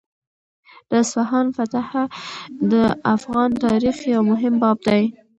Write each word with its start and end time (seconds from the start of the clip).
د 0.89 0.91
اصفهان 1.03 1.47
فتحه 1.57 2.03
د 2.71 2.73
افغان 3.15 3.49
تاریخ 3.65 3.97
یو 4.13 4.21
مهم 4.31 4.53
باب 4.61 4.77
دی. 4.87 5.03